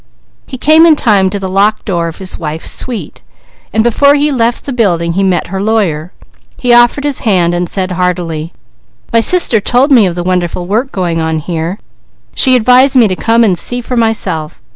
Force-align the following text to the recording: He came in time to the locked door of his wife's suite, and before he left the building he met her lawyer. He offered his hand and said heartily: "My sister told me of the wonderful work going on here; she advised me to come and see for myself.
He 0.47 0.57
came 0.57 0.87
in 0.87 0.95
time 0.95 1.29
to 1.29 1.37
the 1.39 1.47
locked 1.47 1.85
door 1.85 2.07
of 2.07 2.17
his 2.17 2.35
wife's 2.39 2.71
suite, 2.71 3.21
and 3.71 3.83
before 3.83 4.15
he 4.15 4.31
left 4.31 4.65
the 4.65 4.73
building 4.73 5.13
he 5.13 5.21
met 5.21 5.49
her 5.53 5.61
lawyer. 5.61 6.11
He 6.57 6.73
offered 6.73 7.03
his 7.03 7.19
hand 7.19 7.53
and 7.53 7.69
said 7.69 7.91
heartily: 7.91 8.51
"My 9.13 9.19
sister 9.19 9.59
told 9.59 9.91
me 9.91 10.07
of 10.07 10.15
the 10.15 10.23
wonderful 10.23 10.65
work 10.65 10.91
going 10.91 11.21
on 11.21 11.37
here; 11.37 11.77
she 12.33 12.55
advised 12.55 12.95
me 12.95 13.07
to 13.09 13.15
come 13.15 13.43
and 13.43 13.55
see 13.55 13.79
for 13.79 13.95
myself. 13.95 14.59